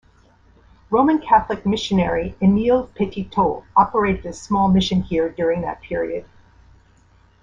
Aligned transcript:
Roman 0.89 1.19
Catholic 1.19 1.63
missionary 1.63 2.33
Emile 2.41 2.87
Petitot 2.95 3.63
operated 3.75 4.25
a 4.25 4.33
small 4.33 4.67
mission 4.67 5.03
here 5.03 5.29
during 5.29 5.61
that 5.61 5.81
period. 5.83 6.25